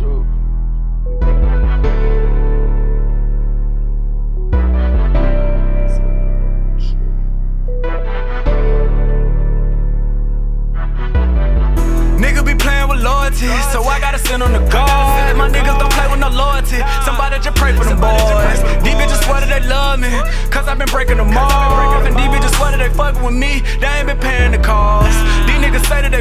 Nigga 0.00 0.16
be 12.46 12.54
playing 12.54 12.88
with 12.88 13.02
loyalty, 13.02 13.48
so 13.70 13.82
I 13.82 14.00
gotta 14.00 14.18
send 14.18 14.42
on 14.42 14.52
the 14.52 14.60
guard. 14.70 15.36
My 15.36 15.50
niggas 15.50 15.78
don't 15.78 15.92
play 15.92 16.08
with 16.08 16.20
no 16.20 16.30
loyalty, 16.30 16.78
somebody 17.04 17.38
just 17.40 17.56
pray 17.56 17.76
for 17.76 17.84
them 17.84 18.00
boys. 18.00 18.62
These 18.82 18.94
bitches 18.94 19.22
swear 19.24 19.40
that 19.40 19.50
they 19.50 19.68
love 19.68 20.00
me, 20.00 20.08
cause 20.50 20.66
I 20.66 20.74
been 20.76 20.88
breaking 20.88 21.18
them 21.18 21.36
off. 21.36 22.06
And 22.06 22.16
these 22.16 22.28
bitches 22.28 22.56
swear 22.56 22.70
that 22.70 22.78
they 22.78 22.88
fucking 22.96 23.22
with 23.22 23.34
me, 23.34 23.60
they 23.80 23.86
ain't 23.86 24.06
been 24.06 24.18
paying 24.18 24.52
the 24.52 24.58
cost. 24.58 24.99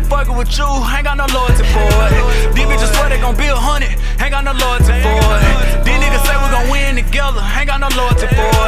Fucking 0.09 0.35
with 0.35 0.57
you, 0.57 0.65
ain't 0.65 1.05
got 1.05 1.17
no 1.17 1.27
loyalty 1.29 1.63
for 1.69 1.85
it. 1.85 2.55
These 2.55 2.65
bitches 2.65 2.91
swear 2.97 3.09
they 3.09 3.21
gon' 3.21 3.37
be 3.37 3.45
a 3.45 3.55
hundred, 3.55 3.93
ain't 4.19 4.31
got 4.31 4.43
no 4.43 4.53
loyalty 4.57 4.93
for 5.05 5.15
it. 5.15 5.85
These 5.85 5.99
niggas 6.01 6.25
say 6.25 6.35
we 6.41 6.49
gon' 6.49 6.67
win 6.73 6.95
together, 6.97 7.45
ain't 7.55 7.67
got 7.69 7.79
no 7.79 7.89
loyalty 7.93 8.27
for 8.27 8.49
it. 8.49 8.58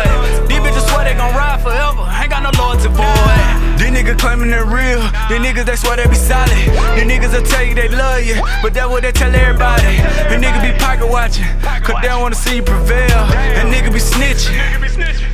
Claiming 4.52 4.68
they're 4.68 4.98
real, 4.98 5.02
these 5.30 5.40
niggas 5.40 5.66
they 5.66 5.76
swear 5.76 5.98
they 5.98 6.08
be 6.08 6.16
solid. 6.16 6.50
These 6.96 7.08
niggas 7.08 7.34
will 7.34 7.46
tell 7.46 7.64
you 7.64 7.76
they 7.76 7.90
love 7.90 8.24
you, 8.24 8.36
but 8.62 8.74
that's 8.74 8.90
what 8.90 9.04
they 9.04 9.12
tell 9.12 9.34
everybody. 9.34 9.98
And 10.30 10.44
niggas 10.44 10.62
be 10.62 10.78
pocket 10.80 11.08
watching, 11.08 11.46
cause 11.84 11.96
they 12.02 12.08
don't 12.08 12.22
wanna 12.22 12.36
see 12.36 12.58
you 12.58 12.64
prevail. 12.64 13.20
And 13.58 13.74
niggas 13.74 13.94
be 13.94 14.00
snitching, 14.00 14.56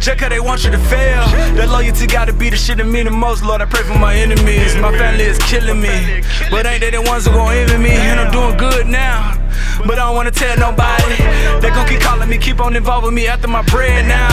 just 0.01 0.17
cause 0.17 0.29
they 0.29 0.39
want 0.39 0.63
you 0.63 0.71
to 0.71 0.77
fail. 0.77 1.25
That 1.55 1.69
loyalty 1.69 2.07
gotta 2.07 2.33
be 2.33 2.49
the 2.49 2.57
shit 2.57 2.77
that 2.77 2.85
mean 2.87 3.05
the 3.05 3.11
most, 3.11 3.43
Lord. 3.43 3.61
I 3.61 3.65
pray 3.65 3.83
for 3.83 3.97
my 3.97 4.15
enemies. 4.15 4.75
My 4.75 4.95
family 4.97 5.25
is 5.25 5.37
killing 5.39 5.81
me, 5.81 6.23
but 6.49 6.65
ain't 6.65 6.81
they 6.81 6.91
the 6.91 7.01
ones 7.01 7.25
who 7.25 7.31
gon' 7.31 7.53
envy 7.53 7.77
me? 7.77 7.91
And 7.91 8.19
I'm 8.19 8.31
doing 8.31 8.57
good 8.57 8.87
now. 8.87 9.43
But 9.85 9.99
I 9.99 10.07
don't 10.07 10.15
wanna 10.15 10.31
tell 10.31 10.57
nobody. 10.57 11.17
They 11.61 11.69
gon' 11.69 11.87
keep 11.87 12.01
calling 12.01 12.29
me, 12.29 12.37
keep 12.37 12.59
on 12.59 12.75
involving 12.75 13.13
me 13.13 13.27
after 13.27 13.47
my 13.47 13.61
bread 13.63 14.07
now. 14.07 14.29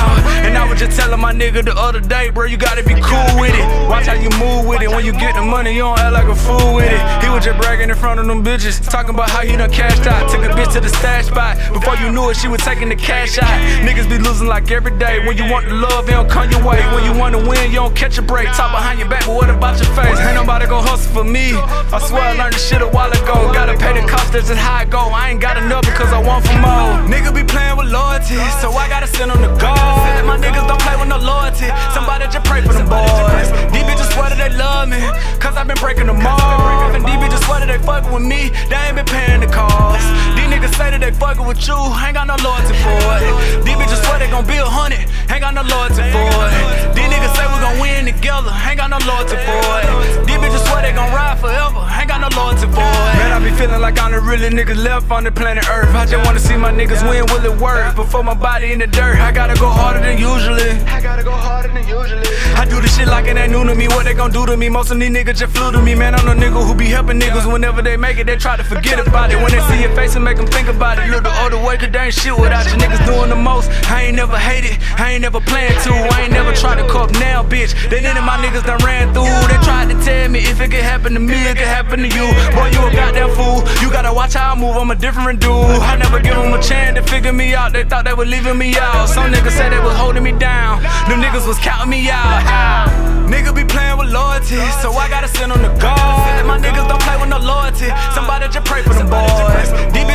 My 1.24 1.32
nigga 1.32 1.64
the 1.64 1.72
other 1.72 2.00
day, 2.00 2.28
bro, 2.28 2.44
you 2.44 2.58
gotta 2.58 2.84
be 2.84 2.92
cool 3.00 3.40
with 3.40 3.56
it. 3.56 3.64
Watch 3.88 4.04
how 4.04 4.12
you 4.12 4.28
move 4.36 4.68
with 4.68 4.82
it. 4.82 4.90
When 4.90 5.06
you 5.06 5.12
get 5.12 5.34
the 5.34 5.40
money, 5.40 5.72
you 5.72 5.80
don't 5.80 5.98
act 5.98 6.12
like 6.12 6.28
a 6.28 6.36
fool 6.36 6.76
with 6.76 6.84
it. 6.84 7.00
He 7.24 7.30
was 7.32 7.42
just 7.42 7.56
bragging 7.56 7.88
in 7.88 7.96
front 7.96 8.20
of 8.20 8.26
them 8.26 8.44
bitches, 8.44 8.76
talking 8.84 9.14
about 9.14 9.30
how 9.30 9.40
he 9.40 9.56
done 9.56 9.72
cashed 9.72 10.06
out. 10.06 10.28
Took 10.28 10.44
a 10.44 10.52
bitch 10.52 10.74
to 10.74 10.80
the 10.80 10.90
stash 10.90 11.32
spot. 11.32 11.56
Before 11.72 11.96
you 11.96 12.12
knew 12.12 12.28
it, 12.28 12.36
she 12.36 12.46
was 12.46 12.60
taking 12.60 12.90
the 12.90 12.96
cash 12.96 13.38
out. 13.38 13.56
Niggas 13.88 14.06
be 14.06 14.18
losing 14.18 14.48
like 14.48 14.70
every 14.70 14.92
day. 14.98 15.24
When 15.26 15.38
you 15.38 15.48
want 15.50 15.64
the 15.64 15.72
love, 15.72 16.06
it 16.10 16.12
don't 16.12 16.28
come 16.28 16.50
your 16.50 16.62
way. 16.62 16.84
When 16.92 17.02
you 17.08 17.18
wanna 17.18 17.40
win, 17.40 17.72
you 17.72 17.80
don't 17.80 17.96
catch 17.96 18.18
a 18.18 18.22
break. 18.22 18.48
Talk 18.48 18.76
behind 18.76 18.98
your 19.00 19.08
back, 19.08 19.24
but 19.24 19.34
what 19.34 19.48
about 19.48 19.80
your 19.80 19.88
face? 19.96 20.20
Ain't 20.20 20.34
nobody 20.34 20.66
gon' 20.66 20.84
hustle 20.84 21.10
for 21.10 21.24
me. 21.24 21.56
I 21.56 22.04
swear 22.04 22.20
I 22.20 22.32
learned 22.36 22.52
this 22.52 22.68
shit 22.68 22.82
a 22.82 22.88
while 22.88 23.10
ago. 23.10 23.48
Gotta 23.56 23.78
pay 23.78 23.98
the 23.98 24.06
cost, 24.06 24.34
that's 24.34 24.48
just 24.48 24.60
how 24.60 24.74
I 24.74 24.84
go. 24.84 25.00
I 25.00 25.30
ain't 25.30 25.40
got 25.40 25.56
enough 25.56 25.86
because 25.86 26.12
I 26.12 26.20
want 26.20 26.44
for 26.44 26.58
more. 26.60 27.00
Nigga 27.08 27.32
be 27.32 27.44
playing 27.44 27.78
with 27.78 27.88
loyalty, 27.88 28.36
so 28.60 28.68
I 28.76 28.90
gotta 28.90 29.06
send 29.06 29.32
on 29.32 29.40
the 29.40 29.48
guard. 29.56 29.93
My 30.34 30.40
niggas 30.42 30.66
don't 30.66 30.82
play 30.82 30.98
with 30.98 31.06
no 31.06 31.18
loyalty. 31.22 31.70
Somebody 31.94 32.26
just 32.26 32.42
pray 32.42 32.58
for 32.60 32.74
them 32.74 32.90
boys. 32.90 33.54
These 33.70 33.86
bitches 33.86 34.10
swear 34.10 34.34
that 34.34 34.38
they 34.42 34.50
love 34.58 34.90
me, 34.90 34.98
cause 35.38 35.54
I've 35.54 35.70
been 35.70 35.78
breaking 35.78 36.10
them 36.10 36.18
off. 36.26 36.90
And 36.90 37.06
these 37.06 37.14
bitches 37.22 37.38
swear 37.46 37.62
that 37.62 37.70
they 37.70 37.78
fucking 37.78 38.10
with 38.10 38.26
me, 38.26 38.50
they 38.66 38.74
ain't 38.90 38.98
been 38.98 39.06
paying 39.06 39.38
the 39.38 39.46
cost. 39.46 40.02
These 40.34 40.50
niggas 40.50 40.74
say 40.74 40.90
that 40.90 40.98
they 40.98 41.14
fucking 41.14 41.46
with 41.46 41.62
you, 41.70 41.78
ain't 42.02 42.18
got 42.18 42.26
no 42.26 42.34
loyalty 42.42 42.74
for 42.82 42.98
it. 43.22 43.62
These 43.62 43.78
bitches 43.78 44.02
swear 44.02 44.18
they 44.18 44.26
gon' 44.26 44.42
be 44.42 44.58
a 44.58 44.66
hundred, 44.66 45.06
ain't 45.30 45.38
got 45.38 45.54
no 45.54 45.62
loyalty 45.62 46.02
for 46.10 46.26
it. 46.26 46.98
These 46.98 47.06
niggas 47.14 47.30
say 47.38 47.46
we 47.46 47.56
gon' 47.62 47.78
win 47.78 48.10
together, 48.10 48.50
ain't 48.66 48.82
got 48.82 48.90
no 48.90 48.98
loyalty 49.06 49.38
for 49.38 49.62
it. 49.86 49.86
These 50.26 50.42
bitches 50.42 50.66
swear 50.66 50.82
they 50.82 50.90
gon' 50.90 51.14
ride 51.14 51.38
forever, 51.38 51.78
ain't 51.94 52.10
got 52.10 52.26
no 52.26 52.30
loyalty 52.34 52.66
for 52.74 52.82
it. 52.82 53.22
Man, 53.22 53.30
I 53.30 53.38
be 53.38 53.54
feeling 53.54 53.78
like 53.78 54.02
I'm 54.02 54.10
the 54.10 54.18
really 54.18 54.50
niggas 54.50 54.82
left 54.82 55.14
on 55.14 55.22
the 55.22 55.30
planet 55.30 55.62
Earth. 55.70 55.94
I 55.94 56.10
just 56.10 56.26
wanna 56.26 56.42
see 56.42 56.58
my 56.58 56.74
niggas 56.74 57.06
win, 57.06 57.22
will 57.30 57.46
it 57.46 57.54
work? 57.62 57.94
Before 57.94 58.26
my 58.26 58.34
body 58.34 58.74
in 58.74 58.82
the 58.82 58.90
dirt, 58.90 59.22
I 59.22 59.30
gotta 59.30 59.54
go 59.54 59.70
harder 59.70 60.00
than 60.02 60.18
usually. 60.64 60.86
I 60.88 61.00
gotta 61.00 61.22
go 61.22 61.32
harder 61.32 61.68
than 61.68 61.86
usually. 61.86 62.24
I 62.54 62.64
do 62.64 62.80
this 62.80 62.96
shit 62.96 63.08
like 63.08 63.26
it 63.26 63.36
ain't 63.36 63.52
new 63.52 63.64
to 63.64 63.74
me. 63.74 63.88
What 63.88 64.04
they 64.04 64.14
gon' 64.14 64.30
do 64.30 64.46
to 64.46 64.56
me? 64.56 64.68
Most 64.68 64.90
of 64.90 64.98
these 64.98 65.10
niggas 65.10 65.36
just 65.36 65.56
flew 65.56 65.72
to 65.72 65.82
me, 65.82 65.94
man. 65.94 66.14
I'm 66.14 66.26
the 66.26 66.34
nigga 66.34 66.64
who 66.66 66.74
be 66.74 66.86
helping 66.86 67.20
niggas 67.20 67.50
whenever 67.50 67.82
they 67.82 67.96
make 67.96 68.18
it. 68.18 68.26
They 68.26 68.36
try 68.36 68.56
to 68.56 68.64
forget 68.64 69.04
about 69.06 69.30
it. 69.32 69.36
When 69.36 69.50
they 69.50 69.60
see 69.68 69.80
your 69.80 69.94
face 69.94 70.14
and 70.14 70.24
make 70.24 70.36
them 70.36 70.46
think 70.46 70.68
about 70.68 70.98
it. 70.98 71.10
Look 71.10 71.24
the 71.24 71.34
older 71.42 71.58
way, 71.58 71.76
cause 71.76 71.90
they 71.90 71.98
ain't 71.98 72.14
shit 72.14 72.36
without 72.36 72.64
you. 72.66 72.78
Niggas 72.78 73.04
doing 73.06 73.30
the 73.30 73.36
most. 73.36 73.70
I 73.90 74.04
ain't 74.04 74.16
never 74.16 74.38
hated, 74.38 74.78
I 74.98 75.12
ain't 75.12 75.22
never 75.22 75.40
planned 75.40 75.78
to. 75.84 75.92
I 75.92 76.22
ain't 76.22 76.32
never 76.32 76.52
tried 76.52 76.76
to 76.76 76.86
cop 76.88 77.10
now, 77.12 77.42
bitch. 77.42 77.72
They 77.90 78.00
none 78.00 78.16
of 78.16 78.24
my 78.24 78.36
niggas 78.38 78.64
done 78.64 78.80
ran 78.84 79.12
through. 79.12 79.30
They 79.48 79.58
tried 79.64 79.88
to 79.90 79.96
tell 80.04 80.28
me 80.28 80.40
if 80.40 80.60
it 80.60 80.70
could 80.70 80.84
happen 80.84 81.14
to 81.14 81.20
me, 81.20 81.34
it 81.34 81.56
could 81.56 81.68
happen 81.68 82.00
to 82.00 82.08
you. 82.08 82.26
Boy, 82.54 82.70
you 82.70 82.80
a 82.86 82.90
goddamn 82.92 83.30
fool. 83.36 83.62
You 83.82 83.90
gotta 83.90 84.12
watch 84.12 84.34
how 84.34 84.52
I 84.52 84.54
move, 84.56 84.76
I'm 84.76 84.90
a 84.90 84.94
different 84.94 85.40
dude. 85.40 85.50
I 85.50 85.96
never 85.96 86.20
give 86.20 86.36
them 86.36 86.52
a 86.54 86.62
chance 86.62 86.83
to 86.94 87.02
figure 87.02 87.32
me 87.32 87.54
out. 87.54 87.72
They 87.72 87.84
thought 87.84 88.04
they 88.04 88.14
were 88.14 88.24
leaving 88.24 88.58
me 88.58 88.74
out. 88.78 89.08
Some 89.08 89.32
niggas 89.32 89.52
said 89.52 89.70
they 89.70 89.78
was 89.78 89.96
holding 89.96 90.22
me 90.22 90.32
down. 90.32 90.82
Them 91.08 91.20
niggas 91.20 91.46
was 91.46 91.58
counting 91.58 91.90
me 91.90 92.08
out. 92.10 92.88
Nigga 93.28 93.54
be 93.54 93.64
playing 93.64 93.98
with 93.98 94.10
loyalty, 94.10 94.60
so 94.80 94.92
I 94.92 95.08
gotta 95.08 95.28
send 95.28 95.50
on 95.52 95.62
the 95.62 95.72
guard. 95.80 96.46
My 96.46 96.58
niggas 96.58 96.86
don't 96.88 97.02
play 97.02 97.16
with 97.18 97.30
no 97.30 97.38
loyalty. 97.38 97.90
Somebody 98.14 98.46
just 98.48 98.66
pray 98.66 98.82
for 98.82 98.94
them 98.94 99.10
boys. 99.10 99.68
These 99.92 100.06